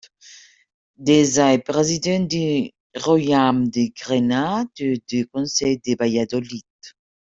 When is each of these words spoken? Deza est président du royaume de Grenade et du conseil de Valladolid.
Deza 0.97 1.53
est 1.53 1.59
président 1.59 2.21
du 2.21 2.71
royaume 2.99 3.67
de 3.69 3.93
Grenade 3.95 4.67
et 4.79 4.99
du 5.07 5.27
conseil 5.27 5.77
de 5.77 5.95
Valladolid. 5.95 6.63